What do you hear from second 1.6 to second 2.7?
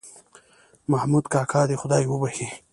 دې خدای وبښي